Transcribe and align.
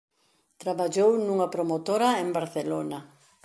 Traballou 0.61 1.11
nunha 1.25 1.51
promotora 1.55 2.09
en 2.23 2.27
Barcelona. 2.39 2.99